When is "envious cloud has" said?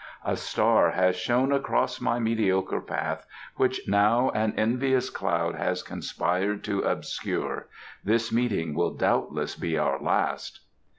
4.57-5.83